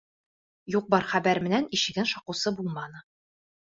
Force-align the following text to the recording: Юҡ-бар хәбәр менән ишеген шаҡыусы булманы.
Юҡ-бар 0.75 1.05
хәбәр 1.11 1.41
менән 1.49 1.69
ишеген 1.79 2.11
шаҡыусы 2.13 2.55
булманы. 2.61 3.07